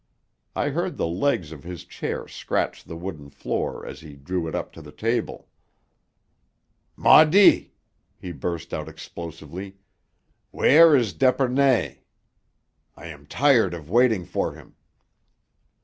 I 0.55 0.69
heard 0.69 0.97
the 0.97 1.05
legs 1.05 1.51
of 1.51 1.63
his 1.63 1.85
chair 1.85 2.27
scratch 2.27 2.83
the 2.83 2.95
wooden 2.95 3.29
floor 3.29 3.85
as 3.85 3.99
he 3.99 4.15
drew 4.15 4.47
it 4.47 4.55
up 4.55 4.73
to 4.73 4.81
the 4.81 4.91
table. 4.91 5.47
"Maudit!" 6.95 7.69
he 8.17 8.31
burst 8.31 8.73
out 8.73 8.89
explosively. 8.89 9.77
"Where 10.49 10.95
is 10.95 11.13
d'Epernay? 11.13 11.99
I 12.97 13.05
am 13.05 13.27
tired 13.27 13.75
of 13.75 13.91
waiting 13.91 14.25
for 14.25 14.55
him!" 14.55 14.73